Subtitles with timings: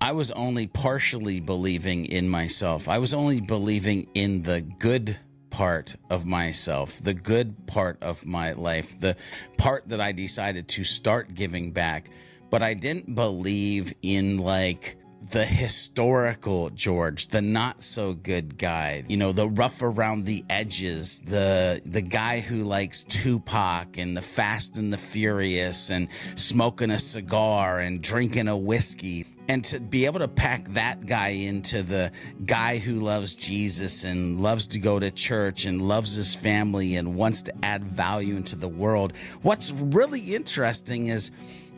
[0.00, 2.88] I was only partially believing in myself.
[2.88, 5.18] I was only believing in the good
[5.50, 9.16] part of myself, the good part of my life, the
[9.56, 12.10] part that I decided to start giving back.
[12.48, 14.96] But I didn't believe in like
[15.32, 21.18] the historical George, the not so good guy, you know, the rough around the edges,
[21.20, 27.00] the the guy who likes Tupac and the Fast and the Furious and smoking a
[27.00, 29.26] cigar and drinking a whiskey.
[29.48, 32.12] And to be able to pack that guy into the
[32.44, 37.16] guy who loves Jesus and loves to go to church and loves his family and
[37.16, 39.14] wants to add value into the world.
[39.40, 41.30] What's really interesting is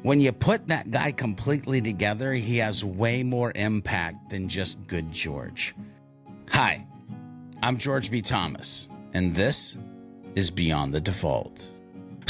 [0.03, 5.13] when you put that guy completely together, he has way more impact than just good
[5.13, 5.75] George.
[6.49, 6.87] Hi,
[7.63, 8.21] I'm George B.
[8.23, 9.79] Thomas, and this
[10.35, 11.71] is Beyond the Default.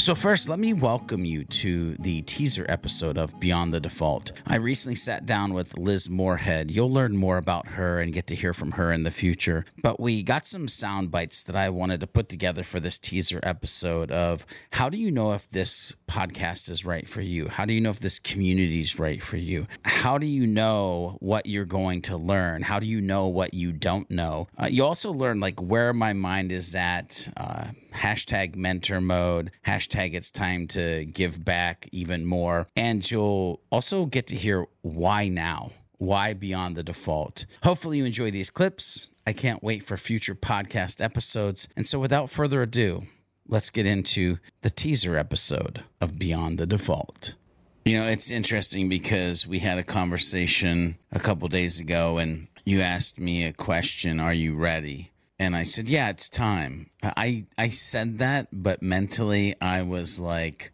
[0.01, 4.31] So, first, let me welcome you to the teaser episode of Beyond the Default.
[4.47, 6.71] I recently sat down with Liz Moorhead.
[6.71, 9.63] You'll learn more about her and get to hear from her in the future.
[9.83, 13.39] But we got some sound bites that I wanted to put together for this teaser
[13.43, 17.49] episode of how do you know if this podcast is right for you?
[17.49, 19.67] How do you know if this community is right for you?
[19.85, 22.63] How do you know what you're going to learn?
[22.63, 24.47] How do you know what you don't know?
[24.59, 27.29] Uh, you also learn like where my mind is at.
[27.37, 32.67] Uh, hashtag mentor mode, hashtag it's time to give back even more.
[32.75, 35.71] And you'll also get to hear why now.
[35.97, 37.45] Why beyond the default?
[37.63, 39.11] Hopefully, you enjoy these clips.
[39.27, 41.67] I can't wait for future podcast episodes.
[41.75, 43.03] And so, without further ado,
[43.47, 47.35] let's get into the teaser episode of Beyond the Default.
[47.85, 52.81] You know, it's interesting because we had a conversation a couple days ago and you
[52.81, 55.10] asked me a question Are you ready?
[55.41, 60.71] And I said, "Yeah, it's time." I I said that, but mentally I was like,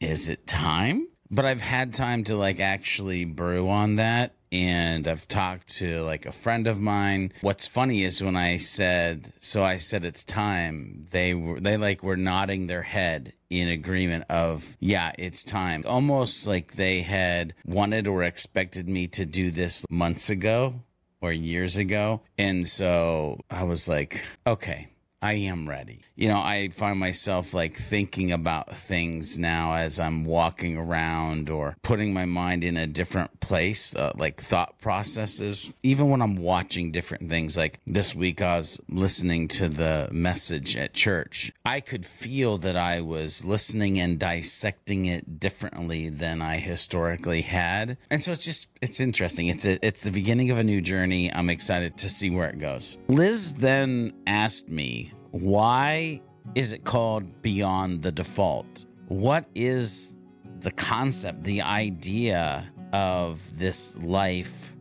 [0.00, 5.28] "Is it time?" But I've had time to like actually brew on that and I've
[5.28, 7.32] talked to like a friend of mine.
[7.42, 12.02] What's funny is when I said, so I said it's time, they were they like
[12.02, 15.82] were nodding their head in agreement of, yeah, it's time.
[15.86, 20.80] Almost like they had wanted or expected me to do this months ago
[21.24, 22.20] or years ago.
[22.36, 24.88] And so I was like, okay,
[25.22, 26.02] I am ready.
[26.16, 31.78] You know, I find myself like thinking about things now as I'm walking around or
[31.82, 35.72] putting my mind in a different place, uh, like thought processes.
[35.82, 40.76] Even when I'm watching different things, like this week I was listening to the message
[40.76, 41.50] at church.
[41.64, 47.96] I could feel that I was listening and dissecting it differently than I historically had.
[48.10, 49.48] And so it's just, it's interesting.
[49.48, 51.32] It's a, it's the beginning of a new journey.
[51.32, 52.98] I'm excited to see where it goes.
[53.08, 56.20] Liz then asked me why
[56.54, 58.84] is it called Beyond the Default?
[59.08, 60.18] What is
[60.60, 64.76] the concept, the idea of this life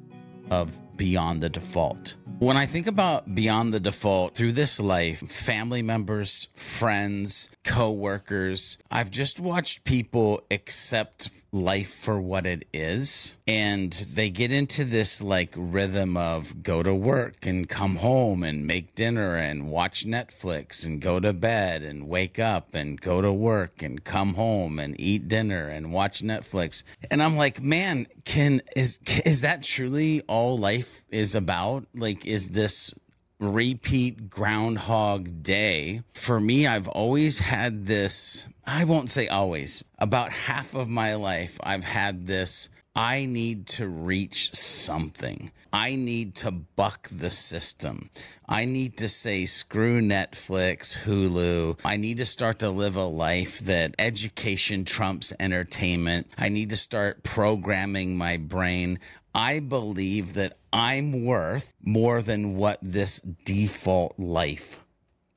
[0.51, 2.15] of beyond the default?
[2.39, 9.11] When I think about beyond the default through this life, family members, friends, co-workers, I've
[9.11, 15.53] just watched people accept life for what it is and they get into this like
[15.55, 20.99] rhythm of go to work and come home and make dinner and watch Netflix and
[20.99, 25.27] go to bed and wake up and go to work and come home and eat
[25.27, 26.81] dinner and watch Netflix.
[27.11, 31.85] And I'm like, man, can is is that truly all life is about?
[31.93, 32.93] Like is this
[33.39, 40.73] repeat groundhog day for me i've always had this i won't say always about half
[40.73, 45.51] of my life i've had this I need to reach something.
[45.71, 48.11] I need to buck the system.
[48.47, 51.79] I need to say, screw Netflix, Hulu.
[51.83, 56.27] I need to start to live a life that education trumps entertainment.
[56.37, 58.99] I need to start programming my brain.
[59.35, 64.83] I believe that I'm worth more than what this default life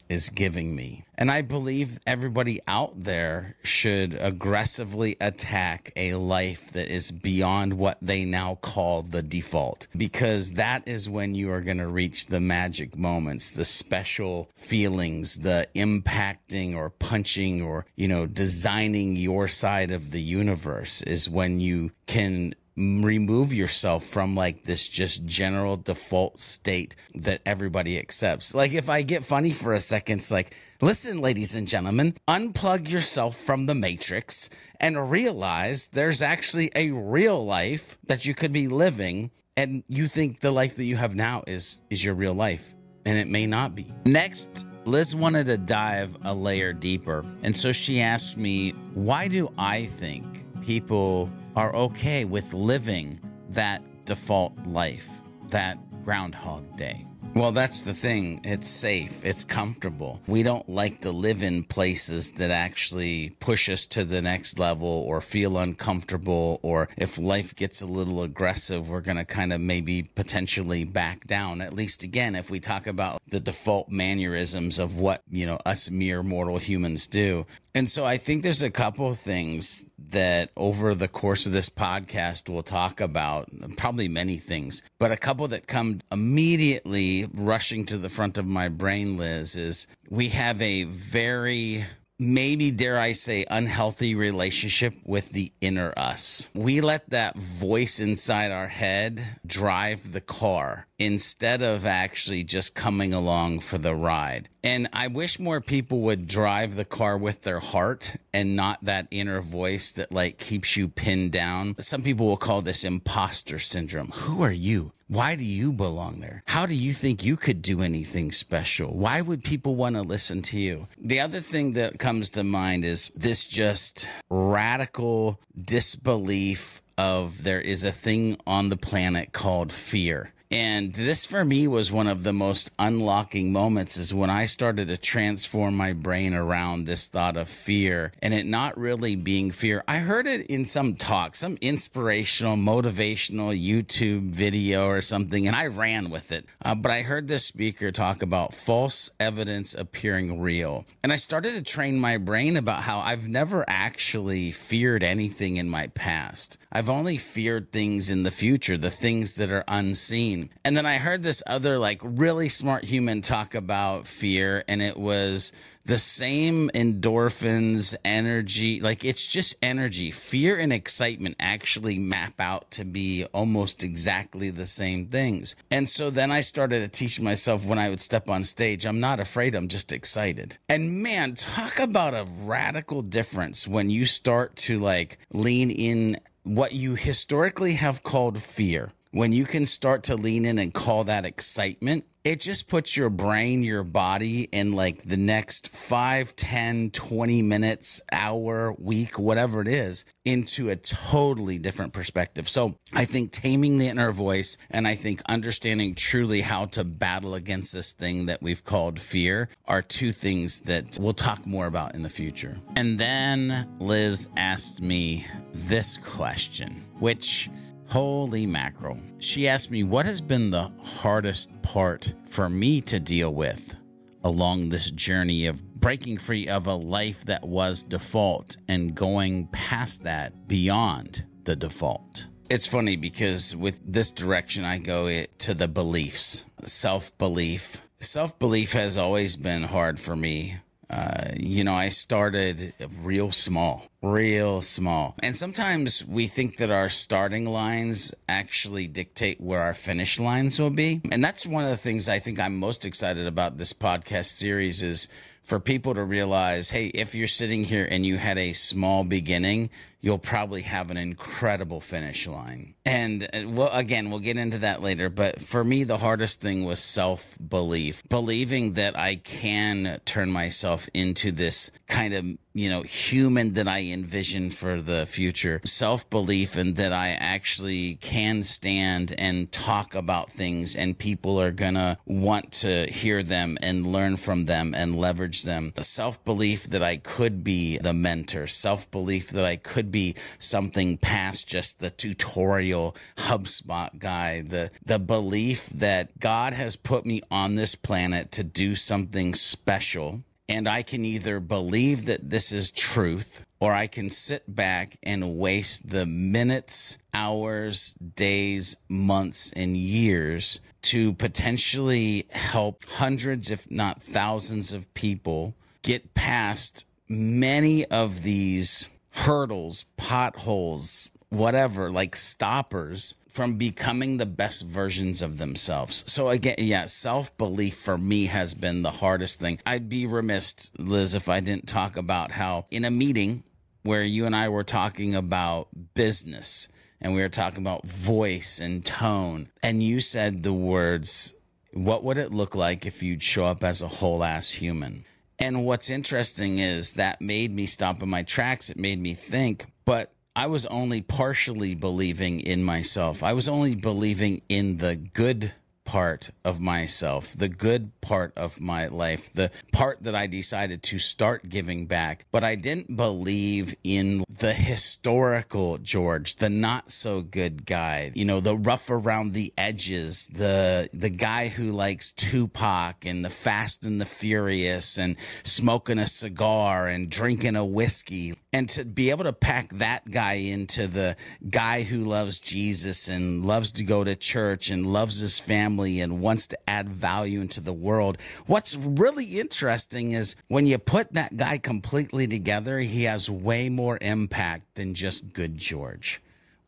[0.09, 1.05] is giving me.
[1.19, 7.99] And I believe everybody out there should aggressively attack a life that is beyond what
[8.01, 12.39] they now call the default, because that is when you are going to reach the
[12.39, 19.91] magic moments, the special feelings, the impacting or punching or, you know, designing your side
[19.91, 26.41] of the universe is when you can remove yourself from like this just general default
[26.41, 28.55] state that everybody accepts.
[28.55, 32.91] Like if I get funny for a second, it's like, listen, ladies and gentlemen, unplug
[32.91, 38.69] yourself from the matrix and realize there's actually a real life that you could be
[38.69, 42.75] living and you think the life that you have now is is your real life
[43.07, 43.91] and it may not be.
[44.05, 47.25] Next, Liz wanted to dive a layer deeper.
[47.43, 53.19] And so she asked me, why do I think people are okay with living
[53.49, 57.07] that default life, that Groundhog Day.
[57.35, 58.41] Well, that's the thing.
[58.45, 59.23] It's safe.
[59.25, 60.23] It's comfortable.
[60.27, 64.89] We don't like to live in places that actually push us to the next level
[64.89, 66.61] or feel uncomfortable.
[66.63, 71.27] Or if life gets a little aggressive, we're going to kind of maybe potentially back
[71.27, 71.61] down.
[71.61, 75.91] At least, again, if we talk about the default mannerisms of what, you know, us
[75.91, 77.47] mere mortal humans do.
[77.75, 81.69] And so I think there's a couple of things that over the course of this
[81.69, 87.99] podcast we'll talk about, probably many things, but a couple that come immediately rushing to
[87.99, 91.87] the front of my brain, Liz, is we have a very
[92.19, 96.49] maybe dare I say unhealthy relationship with the inner us.
[96.55, 103.13] We let that voice inside our head drive the car instead of actually just coming
[103.13, 104.49] along for the ride.
[104.65, 109.09] And I wish more people would drive the car with their heart and not that
[109.11, 111.77] inner voice that like keeps you pinned down.
[111.79, 114.09] Some people will call this imposter syndrome.
[114.09, 114.93] Who are you?
[115.09, 116.43] Why do you belong there?
[116.47, 118.93] How do you think you could do anything special?
[118.93, 120.89] Why would people want to listen to you?
[120.99, 127.85] The other thing that comes to mind is this just radical disbelief of there is
[127.85, 130.33] a thing on the planet called fear.
[130.51, 134.89] And this for me was one of the most unlocking moments is when I started
[134.89, 139.83] to transform my brain around this thought of fear and it not really being fear.
[139.89, 145.67] I heard it in some talk, some inspirational, motivational YouTube video or something, and I
[145.67, 146.47] ran with it.
[146.65, 150.85] Uh, but I heard this speaker talk about false evidence appearing real.
[151.03, 155.69] And I started to train my brain about how I've never actually feared anything in
[155.69, 156.57] my past.
[156.71, 160.36] I've only feared things in the future, the things that are unseen.
[160.65, 164.97] And then I heard this other like really smart human talk about fear and it
[164.97, 165.53] was
[165.87, 170.11] the same endorphins, energy, like it's just energy.
[170.11, 175.55] Fear and excitement actually map out to be almost exactly the same things.
[175.71, 178.99] And so then I started to teach myself when I would step on stage, I'm
[178.99, 180.59] not afraid, I'm just excited.
[180.69, 186.73] And man, talk about a radical difference when you start to like lean in what
[186.73, 191.25] you historically have called fear when you can start to lean in and call that
[191.25, 197.41] excitement, it just puts your brain, your body in like the next 5, 10, 20
[197.41, 202.47] minutes, hour, week, whatever it is, into a totally different perspective.
[202.47, 207.35] So I think taming the inner voice and I think understanding truly how to battle
[207.35, 211.95] against this thing that we've called fear are two things that we'll talk more about
[211.95, 212.59] in the future.
[212.75, 217.49] And then Liz asked me this question, which
[217.89, 218.99] Holy mackerel.
[219.19, 223.77] She asked me what has been the hardest part for me to deal with
[224.25, 230.03] along this journey of breaking free of a life that was default and going past
[230.03, 232.27] that beyond the default.
[232.51, 237.83] It's funny because with this direction, I go to the beliefs, self belief.
[238.01, 240.57] Self belief has always been hard for me.
[240.89, 245.15] Uh, you know, I started real small, real small.
[245.23, 250.71] And sometimes we think that our starting lines actually dictate where our finish lines will
[250.71, 251.01] be.
[251.11, 254.83] And that's one of the things I think I'm most excited about this podcast series
[254.83, 255.09] is
[255.47, 259.71] for people to realize, hey, if you're sitting here and you had a small beginning,
[260.01, 262.75] you'll probably have an incredible finish line.
[262.85, 265.09] And uh, well, again, we'll get into that later.
[265.09, 270.89] But for me, the hardest thing was self belief, believing that I can turn myself
[270.93, 272.25] into this kind of
[272.57, 277.97] you know, human that I envision for the future, self belief, and that I actually
[277.97, 283.87] can stand and talk about things, and people are gonna want to hear them and
[283.87, 285.73] learn from them and leverage them.
[285.75, 290.15] The self belief that I could be the mentor, self belief that I could be
[290.39, 297.21] something past just the tutorial HubSpot guy, the, the belief that God has put me
[297.31, 302.71] on this planet to do something special and I can either believe that this is
[302.71, 310.61] truth or I can sit back and waste the minutes, hours, days, months, and years
[310.83, 319.87] to potentially help hundreds, if not thousands, of people get past many of these hurdles,
[319.97, 326.11] potholes, whatever, like stoppers from becoming the best versions of themselves.
[326.11, 329.59] So again, yeah, self-belief for me has been the hardest thing.
[329.67, 333.45] I'd be remiss, Liz, if I didn't talk about how in a meeting
[333.83, 338.83] where you and I were talking about business and we were talking about voice and
[338.83, 341.35] tone and you said the words,
[341.75, 345.05] what would it look like if you'd show up as a whole ass human?
[345.39, 348.71] And what's interesting is that made me stop in my tracks.
[348.71, 353.23] It made me think, but I was only partially believing in myself.
[353.23, 355.55] I was only believing in the good
[355.87, 360.99] part of myself, the good part of my life, the part that I decided to
[360.99, 362.27] start giving back.
[362.31, 368.41] But I didn't believe in the historical George, the not so good guy, you know,
[368.41, 374.01] the rough around the edges, the the guy who likes Tupac and the Fast and
[374.01, 378.35] the Furious and smoking a cigar and drinking a whiskey.
[378.57, 381.15] And to be able to pack that guy into the
[381.51, 386.23] guy who loves Jesus and loves to go to church and loves his family and
[386.23, 388.17] wants to add value into the world.
[388.47, 393.99] What's really interesting is when you put that guy completely together, he has way more
[394.01, 396.23] impact than just good George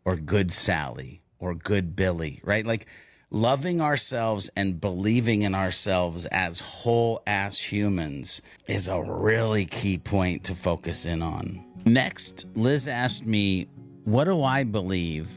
[0.05, 2.67] or good Sally or good Billy, right?
[2.67, 2.87] Like
[3.31, 10.45] loving ourselves and believing in ourselves as whole ass humans is a really key point
[10.45, 11.65] to focus in on.
[11.89, 13.67] Next, Liz asked me,
[14.05, 15.31] What do I believe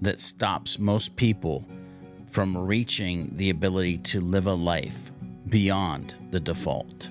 [0.00, 1.66] that stops most people
[2.26, 5.10] from reaching the ability to live a life
[5.48, 7.10] beyond the default?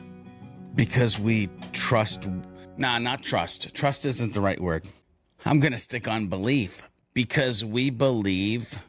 [0.73, 2.29] Because we trust,
[2.77, 3.73] nah, not trust.
[3.75, 4.85] Trust isn't the right word.
[5.45, 6.81] I'm going to stick on belief
[7.13, 8.81] because we believe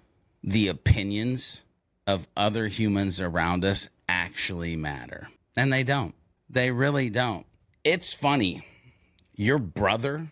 [0.45, 1.62] the opinions
[2.07, 5.28] of other humans around us actually matter.
[5.57, 6.14] And they don't.
[6.49, 7.47] They really don't.
[7.83, 8.64] It's funny
[9.38, 10.26] your brother,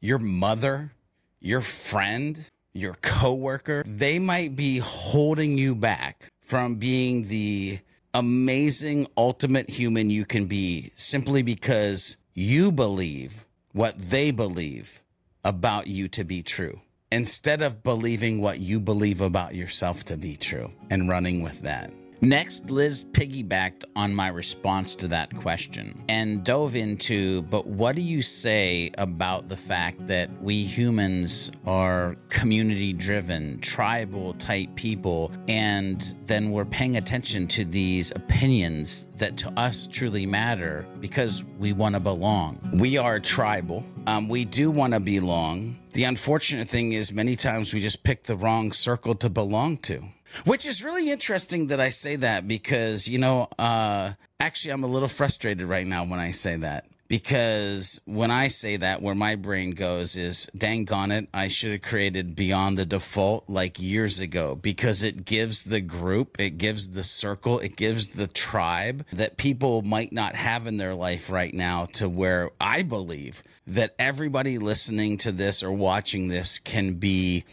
[0.00, 0.92] your mother,
[1.40, 7.78] your friend, your coworker, they might be holding you back from being the
[8.12, 15.04] amazing ultimate human you can be simply because you believe what they believe
[15.44, 16.80] about you to be true
[17.12, 21.92] instead of believing what you believe about yourself to be true and running with that.
[22.20, 28.02] Next, Liz piggybacked on my response to that question and dove into, but what do
[28.02, 36.14] you say about the fact that we humans are community driven, tribal type people, and
[36.24, 41.94] then we're paying attention to these opinions that to us truly matter because we want
[41.94, 42.58] to belong?
[42.74, 43.84] We are tribal.
[44.06, 45.78] Um, we do want to belong.
[45.92, 50.02] The unfortunate thing is, many times we just pick the wrong circle to belong to.
[50.44, 54.88] Which is really interesting that I say that because, you know, uh, actually, I'm a
[54.88, 56.86] little frustrated right now when I say that.
[57.06, 61.72] Because when I say that, where my brain goes is, dang on it, I should
[61.72, 66.92] have created Beyond the Default like years ago because it gives the group, it gives
[66.92, 71.52] the circle, it gives the tribe that people might not have in their life right
[71.52, 77.44] now to where I believe that everybody listening to this or watching this can be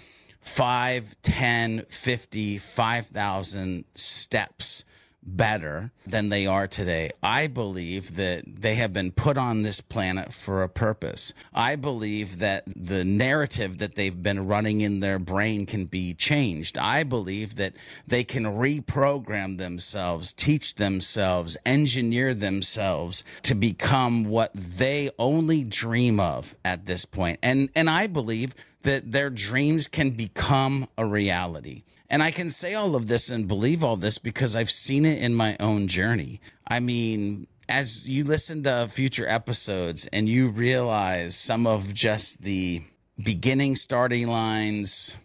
[0.42, 4.84] 5, 10, 50, 5,000 steps
[5.24, 7.12] better than they are today.
[7.22, 11.34] I believe that they have been put on this planet for a purpose.
[11.54, 16.78] I believe that the narrative that they've been running in their brain can be changed.
[16.78, 17.74] I believe that
[18.08, 26.56] they can reprogram themselves, teach themselves, engineer themselves to become what they only dream of
[26.66, 27.40] at this point.
[27.44, 31.84] And and I believe that their dreams can become a reality.
[32.12, 35.24] And I can say all of this and believe all this because I've seen it
[35.24, 36.42] in my own journey.
[36.68, 42.82] I mean, as you listen to future episodes and you realize some of just the
[43.24, 45.16] beginning starting lines,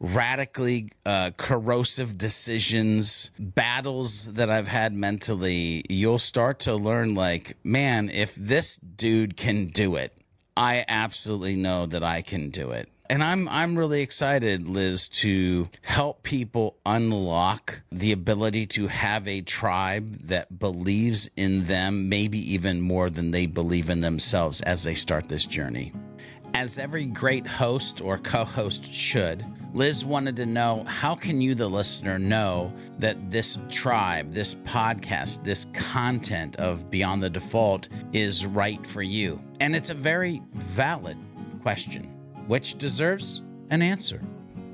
[0.00, 8.10] radically uh, corrosive decisions, battles that I've had mentally, you'll start to learn like, man,
[8.10, 10.18] if this dude can do it,
[10.56, 12.88] I absolutely know that I can do it.
[13.10, 19.40] And I'm I'm really excited, Liz, to help people unlock the ability to have a
[19.40, 24.94] tribe that believes in them, maybe even more than they believe in themselves as they
[24.94, 25.92] start this journey.
[26.54, 31.68] As every great host or co-host should, Liz wanted to know how can you the
[31.68, 38.86] listener know that this tribe, this podcast, this content of Beyond the Default is right
[38.86, 39.42] for you?
[39.58, 41.18] And it's a very valid
[41.60, 42.09] question,
[42.50, 44.20] which deserves an answer.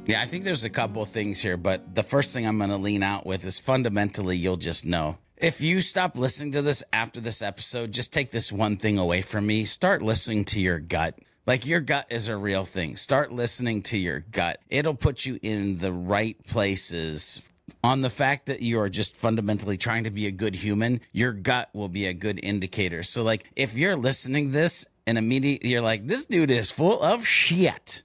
[0.07, 2.79] Yeah, I think there's a couple things here, but the first thing I'm going to
[2.79, 5.19] lean out with is fundamentally, you'll just know.
[5.37, 9.21] If you stop listening to this after this episode, just take this one thing away
[9.21, 9.67] from me.
[9.67, 11.19] Start listening to your gut.
[11.47, 12.97] Like your gut is a real thing.
[12.97, 14.59] Start listening to your gut.
[14.71, 17.43] It'll put you in the right places
[17.85, 21.33] on the fact that you are just fundamentally trying to be a good human, your
[21.33, 23.03] gut will be a good indicator.
[23.03, 27.27] So like if you're listening this and immediately you're like, this dude is full of
[27.27, 28.03] shit.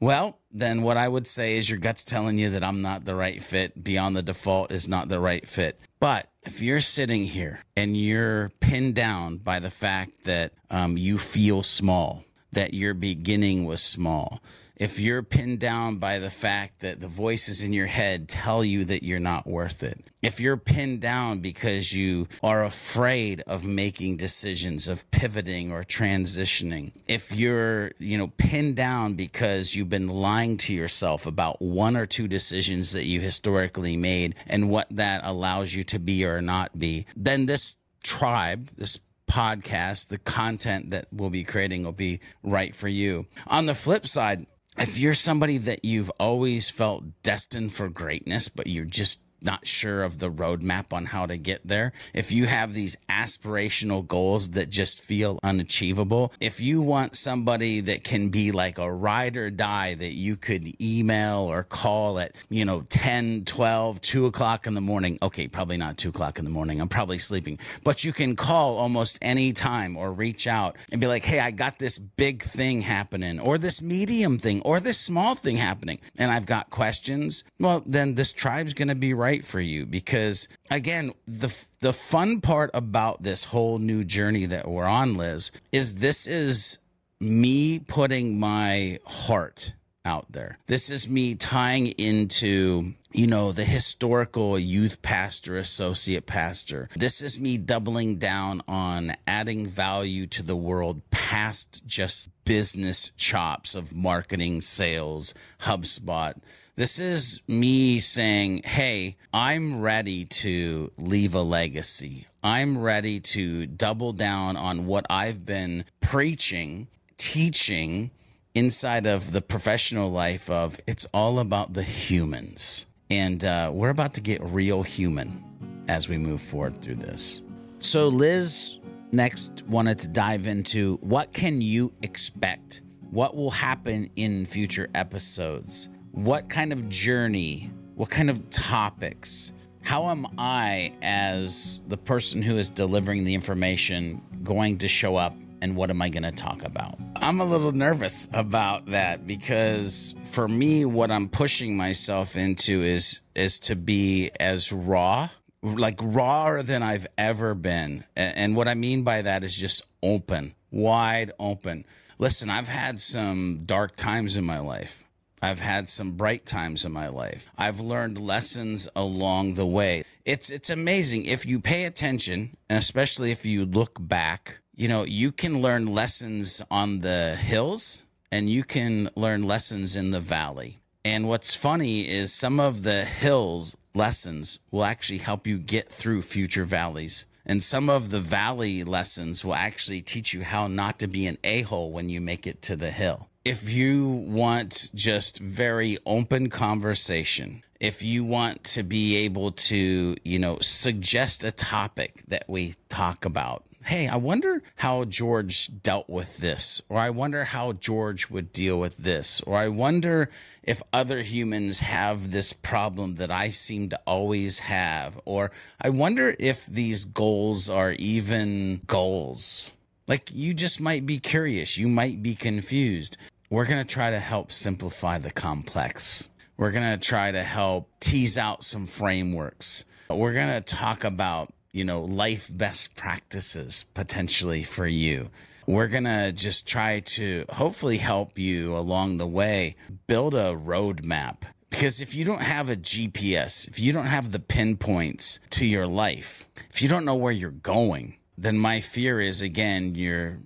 [0.00, 3.14] Well, then what I would say is your gut's telling you that I'm not the
[3.14, 3.82] right fit.
[3.82, 5.80] Beyond the default is not the right fit.
[5.98, 11.16] But if you're sitting here and you're pinned down by the fact that um, you
[11.16, 14.40] feel small, that your beginning was small,
[14.76, 18.84] if you're pinned down by the fact that the voices in your head tell you
[18.84, 24.16] that you're not worth it, if you're pinned down because you are afraid of making
[24.16, 30.56] decisions, of pivoting or transitioning, if you're, you know, pinned down because you've been lying
[30.56, 35.74] to yourself about one or two decisions that you historically made and what that allows
[35.74, 38.98] you to be or not be, then this tribe, this
[39.30, 43.26] podcast, the content that we'll be creating will be right for you.
[43.46, 48.66] On the flip side, if you're somebody that you've always felt destined for greatness, but
[48.66, 52.74] you're just not sure of the roadmap on how to get there, if you have
[52.74, 58.78] these aspirational goals that just feel unachievable, if you want somebody that can be like
[58.78, 64.00] a ride or die that you could email or call at, you know, 10, 12,
[64.00, 65.18] 2 o'clock in the morning.
[65.22, 66.80] Okay, probably not 2 o'clock in the morning.
[66.80, 67.58] I'm probably sleeping.
[67.82, 71.50] But you can call almost any time or reach out and be like, hey, I
[71.50, 76.30] got this big thing happening or this medium thing or this small thing happening and
[76.30, 77.44] I've got questions.
[77.58, 82.42] Well, then this tribe's going to be right for you because again, the the fun
[82.42, 86.76] part about this whole new journey that we're on, Liz, is this is
[87.20, 89.72] me putting my heart
[90.04, 90.58] out there.
[90.66, 96.88] This is me tying into, you know, the historical youth pastor, associate pastor.
[96.94, 103.74] This is me doubling down on adding value to the world past just business chops
[103.74, 106.34] of marketing, sales, HubSpot
[106.76, 112.26] this is me saying, hey, I'm ready to leave a legacy.
[112.42, 118.10] I'm ready to double down on what I've been preaching, teaching
[118.56, 122.86] inside of the professional life of it's all about the humans.
[123.08, 125.44] And uh, we're about to get real human
[125.86, 127.40] as we move forward through this.
[127.78, 128.80] So, Liz
[129.12, 132.82] next wanted to dive into what can you expect?
[133.10, 135.88] What will happen in future episodes?
[136.14, 142.56] What kind of journey, what kind of topics, how am I, as the person who
[142.56, 146.64] is delivering the information, going to show up and what am I going to talk
[146.64, 146.98] about?
[147.16, 153.20] I'm a little nervous about that because for me, what I'm pushing myself into is
[153.34, 155.28] is to be as raw,
[155.62, 158.04] like rawer than I've ever been.
[158.14, 161.84] And what I mean by that is just open, wide open.
[162.18, 165.03] Listen, I've had some dark times in my life.
[165.44, 167.50] I've had some bright times in my life.
[167.58, 170.02] I've learned lessons along the way.
[170.24, 175.04] It's it's amazing if you pay attention, and especially if you look back, you know,
[175.04, 180.80] you can learn lessons on the hills and you can learn lessons in the valley.
[181.04, 186.22] And what's funny is some of the hills lessons will actually help you get through
[186.22, 187.26] future valleys.
[187.44, 191.36] And some of the valley lessons will actually teach you how not to be an
[191.44, 196.48] a hole when you make it to the hill if you want just very open
[196.48, 202.74] conversation, if you want to be able to, you know, suggest a topic that we
[202.88, 208.30] talk about, hey, I wonder how George dealt with this, or I wonder how George
[208.30, 210.30] would deal with this, or I wonder
[210.62, 216.34] if other humans have this problem that I seem to always have, or I wonder
[216.38, 219.70] if these goals are even goals.
[220.06, 223.18] Like you just might be curious, you might be confused.
[223.50, 226.28] We're going to try to help simplify the complex.
[226.56, 229.84] We're going to try to help tease out some frameworks.
[230.08, 235.30] We're going to talk about, you know, life best practices potentially for you.
[235.66, 239.76] We're going to just try to hopefully help you along the way
[240.06, 241.42] build a roadmap.
[241.70, 245.86] Because if you don't have a GPS, if you don't have the pinpoints to your
[245.86, 250.38] life, if you don't know where you're going, then my fear is again, you're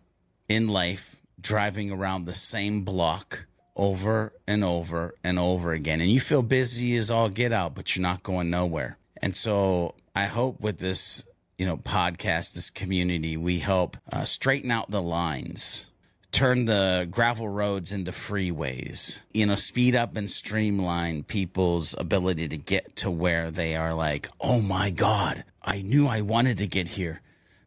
[0.48, 3.46] in life, driving around the same block
[3.78, 6.00] over and over and over again.
[6.00, 8.98] And you feel busy as all get out, but you're not going nowhere.
[9.22, 11.24] And so I hope with this,
[11.56, 15.86] you know, podcast, this community, we help uh, straighten out the lines,
[16.32, 22.56] turn the gravel roads into freeways, you know, speed up and streamline people's ability to
[22.56, 26.88] get to where they are like, oh my God, I knew I wanted to get
[26.88, 27.20] here,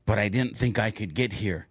[0.06, 1.68] but I didn't think I could get here.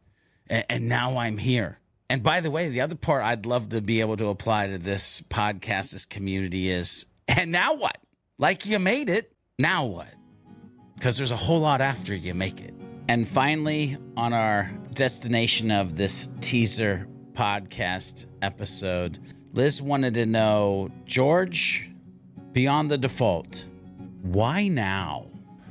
[0.49, 1.79] and now I'm here.
[2.11, 4.79] And by the way, the other part I'd love to be able to apply to
[4.79, 7.99] this podcast, this community is, and now what?
[8.37, 10.13] Like you made it, now what?
[10.97, 12.75] Because there's a whole lot after you make it.
[13.09, 19.21] And finally, on our destination of this teaser podcast episode,
[19.53, 21.93] Liz wanted to know George,
[22.51, 23.67] beyond the default,
[24.23, 25.29] why now?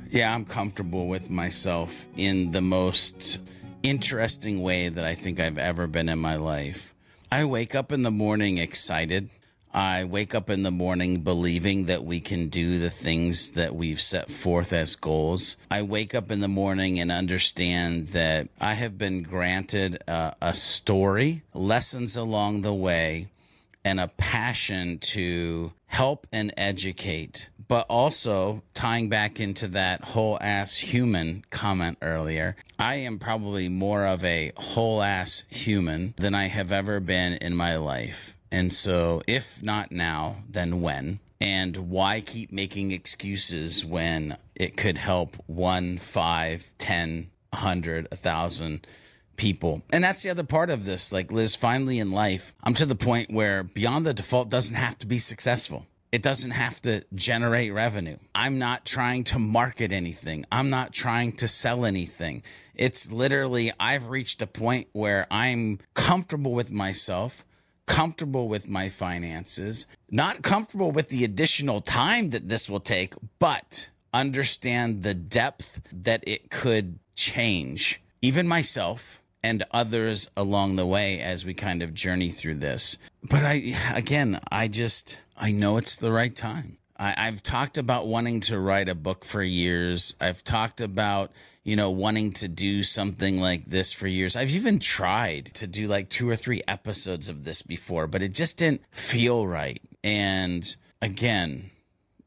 [0.08, 3.40] Yeah, I'm comfortable with myself in the most
[3.82, 6.94] interesting way that I think I've ever been in my life.
[7.32, 9.30] I wake up in the morning excited.
[9.72, 14.00] I wake up in the morning believing that we can do the things that we've
[14.00, 15.56] set forth as goals.
[15.70, 20.54] I wake up in the morning and understand that I have been granted a, a
[20.54, 23.28] story, lessons along the way,
[23.84, 30.76] and a passion to help and educate, but also tying back into that whole ass
[30.76, 32.56] human comment earlier.
[32.78, 37.56] I am probably more of a whole ass human than I have ever been in
[37.56, 38.36] my life.
[38.52, 41.20] And so, if not now, then when?
[41.40, 48.86] And why keep making excuses when it could help one, five, ten, hundred, a thousand
[49.40, 49.82] people?
[49.90, 51.12] And that's the other part of this.
[51.12, 54.98] Like, Liz, finally in life, I'm to the point where beyond the default doesn't have
[54.98, 55.86] to be successful.
[56.12, 58.18] It doesn't have to generate revenue.
[58.34, 60.44] I'm not trying to market anything.
[60.52, 62.42] I'm not trying to sell anything.
[62.74, 67.44] It's literally, I've reached a point where I'm comfortable with myself
[67.86, 73.90] comfortable with my finances, not comfortable with the additional time that this will take, but
[74.14, 81.44] understand the depth that it could change, even myself and others along the way as
[81.44, 82.98] we kind of journey through this.
[83.22, 86.78] But I, again, I just, I know it's the right time.
[86.98, 90.14] I, I've talked about wanting to write a book for years.
[90.20, 94.34] I've talked about you know, wanting to do something like this for years.
[94.34, 98.32] I've even tried to do like two or three episodes of this before, but it
[98.32, 99.80] just didn't feel right.
[100.02, 101.70] And again,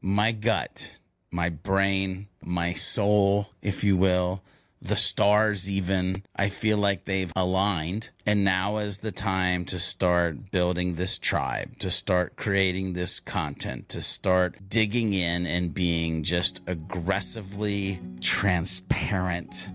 [0.00, 0.98] my gut,
[1.30, 4.42] my brain, my soul, if you will,
[4.84, 8.10] the stars even i feel like they've aligned.
[8.26, 13.88] And now is the time to start building this tribe to start creating this content
[13.90, 19.70] to start digging in and being just aggressively transparent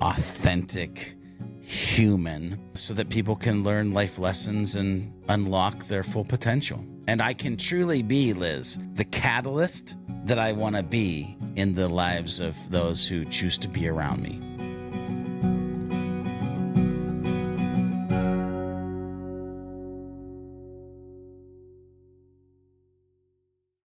[0.00, 1.14] authentic
[1.62, 6.84] human so that people can learn life lessons and unlock their full potential.
[7.06, 11.88] And i can truly be liz the catalyst that i want to be in the
[11.88, 14.49] lives of those who choose to be around me